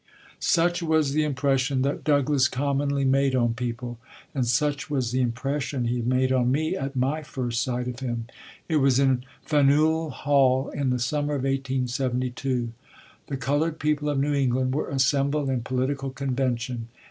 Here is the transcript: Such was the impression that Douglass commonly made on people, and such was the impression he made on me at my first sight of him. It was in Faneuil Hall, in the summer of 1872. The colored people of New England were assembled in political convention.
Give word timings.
Such 0.39 0.81
was 0.81 1.11
the 1.13 1.23
impression 1.23 1.83
that 1.83 2.03
Douglass 2.03 2.47
commonly 2.47 3.05
made 3.05 3.35
on 3.35 3.53
people, 3.53 3.99
and 4.33 4.47
such 4.47 4.89
was 4.89 5.11
the 5.11 5.21
impression 5.21 5.85
he 5.85 6.01
made 6.01 6.31
on 6.33 6.51
me 6.51 6.75
at 6.75 6.95
my 6.95 7.21
first 7.21 7.61
sight 7.61 7.87
of 7.87 7.99
him. 7.99 8.25
It 8.67 8.77
was 8.77 8.97
in 8.97 9.23
Faneuil 9.43 10.09
Hall, 10.09 10.69
in 10.71 10.89
the 10.89 10.97
summer 10.97 11.35
of 11.35 11.43
1872. 11.43 12.71
The 13.27 13.37
colored 13.37 13.77
people 13.77 14.09
of 14.09 14.17
New 14.17 14.33
England 14.33 14.73
were 14.73 14.89
assembled 14.89 15.51
in 15.51 15.61
political 15.61 16.09
convention. 16.09 16.87